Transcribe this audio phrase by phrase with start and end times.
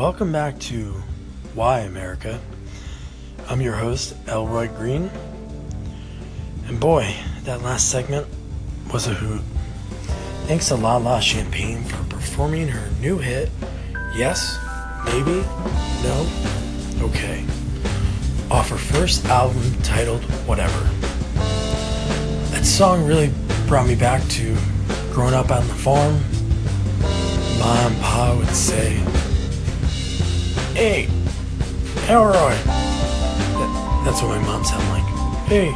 [0.00, 0.94] welcome back to
[1.54, 2.40] Why America.
[3.50, 5.10] I'm your host, Elroy Green.
[6.68, 8.26] And boy, that last segment
[8.94, 9.42] was a hoot.
[10.46, 13.50] Thanks to La La Champagne for performing her new hit,
[14.14, 14.58] Yes,
[15.04, 15.44] Maybe,
[16.02, 16.26] No,
[17.02, 17.44] Okay,
[18.50, 20.82] off her first album titled Whatever.
[22.52, 23.34] That song really
[23.66, 24.56] brought me back to
[25.12, 26.14] growing up on the farm.
[27.58, 28.98] Mom and Pa would say,
[30.80, 31.08] Hey,
[32.08, 32.56] Elroy.
[32.64, 35.04] That, that's what my mom sounded like.
[35.46, 35.74] Hey,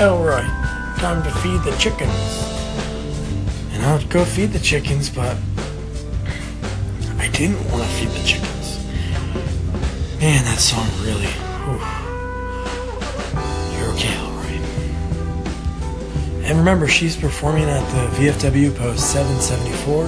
[0.00, 0.42] Elroy,
[1.00, 2.14] time to feed the chickens.
[3.72, 5.36] And I would go feed the chickens, but
[7.18, 8.78] I didn't want to feed the chickens.
[10.20, 11.26] Man, that song really.
[11.64, 11.80] Whew.
[13.76, 14.60] You're okay, Elroy.
[16.44, 20.04] And remember, she's performing at the VFW Post 774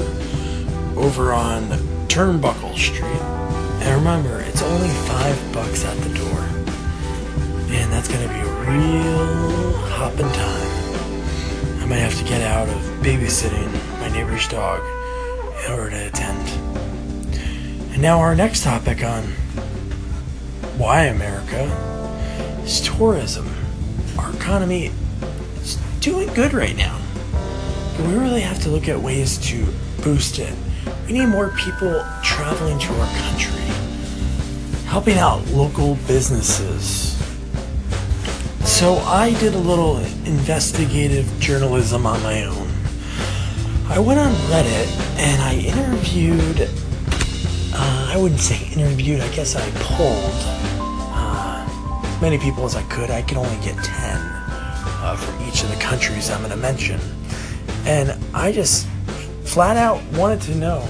[1.02, 1.62] over on
[2.06, 3.45] Turnbuckle Street.
[3.86, 6.40] And remember, it's only five bucks at the door.
[7.70, 11.82] And that's gonna be a real hopping time.
[11.82, 14.80] I might have to get out of babysitting my neighbor's dog
[15.64, 16.48] in order to attend.
[17.92, 19.22] And now our next topic on
[20.78, 21.62] why America
[22.64, 23.48] is tourism.
[24.18, 24.90] Our economy
[25.62, 27.00] is doing good right now.
[27.96, 29.64] But we really have to look at ways to
[30.02, 30.54] boost it.
[31.06, 33.62] We need more people traveling to our country,
[34.86, 37.16] helping out local businesses.
[38.64, 42.68] So I did a little investigative journalism on my own.
[43.88, 46.68] I went on Reddit and I interviewed,
[47.72, 50.32] uh, I wouldn't say interviewed, I guess I polled
[51.14, 53.10] uh, as many people as I could.
[53.10, 57.00] I could only get 10 uh, each of the countries I'm going to mention.
[57.84, 58.88] And I just
[59.56, 60.86] flat out wanted to know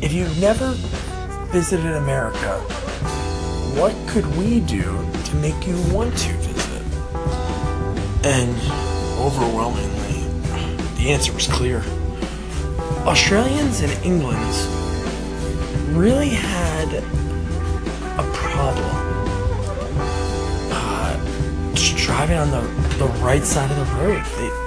[0.00, 0.70] if you've never
[1.50, 2.60] visited America,
[3.74, 4.84] what could we do
[5.24, 6.82] to make you want to visit?
[8.24, 8.54] And
[9.18, 10.22] overwhelmingly,
[10.94, 11.82] the answer was clear.
[13.04, 14.68] Australians and Englands
[15.88, 17.02] really had
[18.16, 18.94] a problem
[20.70, 22.60] uh, just driving on the,
[22.98, 24.22] the right side of the road.
[24.36, 24.63] They,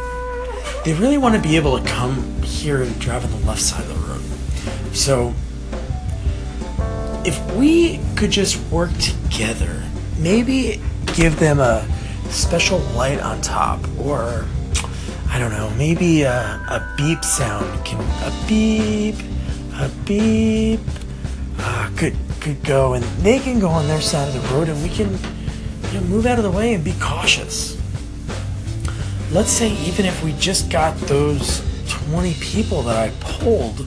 [0.88, 3.81] they really want to be able to come here and drive on the left side
[3.81, 4.96] of the road.
[4.96, 5.34] So,
[7.25, 9.84] if we could just work together,
[10.18, 10.81] maybe
[11.14, 11.86] give them a
[12.30, 14.46] special light on top, or
[15.28, 16.40] I don't know, maybe a,
[16.70, 19.16] a beep sound can a beep,
[19.74, 20.80] a beep
[21.59, 24.81] uh, could could go, and they can go on their side of the road, and
[24.81, 25.19] we can
[25.92, 27.76] you know, move out of the way and be cautious.
[29.29, 33.85] Let's say even if we just got those 20 people that I polled,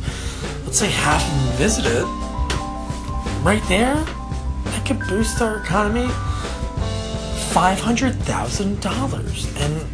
[0.64, 2.04] let's say half of them visited,
[3.42, 3.94] right there,
[4.64, 6.08] that could boost our economy
[7.54, 9.62] $500,000.
[9.62, 9.86] And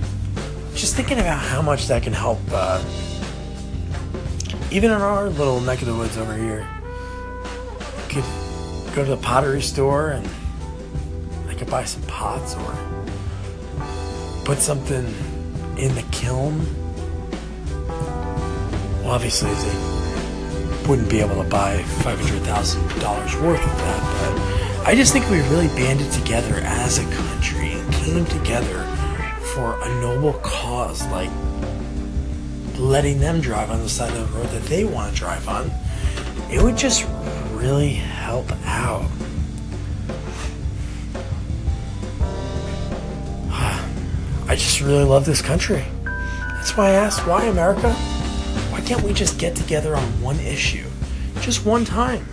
[0.75, 2.83] just thinking about how much that can help, uh,
[4.73, 6.67] even in our little neck of the woods over here,
[8.09, 8.25] could
[8.97, 10.29] go to the pottery store and
[11.49, 12.77] I could buy some pots or
[14.45, 15.07] put something
[15.79, 16.59] in the kiln.
[19.03, 25.13] Well, obviously, they wouldn't be able to buy $500,000 worth of that, but I just
[25.13, 28.85] think we really banded together as a country and came together
[29.55, 31.31] for a noble cause like
[32.79, 35.71] letting them drive on the side of the road that they want to drive on.
[36.51, 37.07] It would just
[37.53, 39.11] really help out.
[44.49, 45.85] I just really love this country.
[46.05, 47.93] That's why I asked, why America?
[48.71, 50.89] Why can't we just get together on one issue?
[51.41, 52.25] Just one time.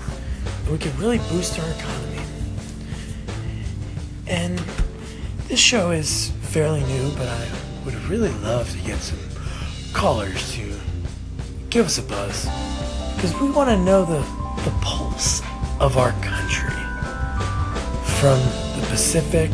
[0.60, 2.22] And we could really boost our economy.
[4.28, 4.60] And
[5.48, 7.48] this show is fairly new, but I
[7.84, 9.20] would really love to get some
[9.92, 10.80] callers to
[11.72, 12.46] give us a buzz.
[13.16, 14.20] Because we want to know the,
[14.64, 15.42] the pulse
[15.80, 16.76] of our country.
[18.20, 18.40] From
[18.80, 19.52] the Pacific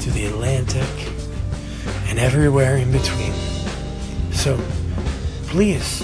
[0.00, 1.01] to the Atlantic
[2.12, 3.32] and everywhere in between.
[4.32, 4.60] So
[5.46, 6.02] please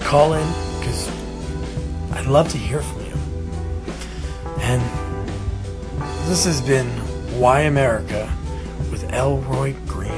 [0.00, 0.46] call in
[0.78, 1.08] because
[2.12, 3.14] I'd love to hear from you.
[4.60, 4.82] And
[6.28, 6.86] this has been
[7.40, 8.30] Why America
[8.90, 10.12] with Elroy Green.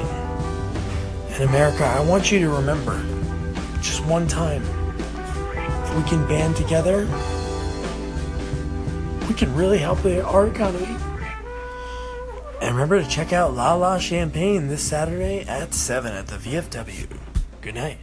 [1.29, 3.01] And America, I want you to remember
[3.81, 4.65] just one time
[5.85, 7.07] if we can band together,
[9.29, 10.97] we can really help our economy.
[12.61, 17.07] And remember to check out La La Champagne this Saturday at 7 at the VFW.
[17.63, 17.99] Good night.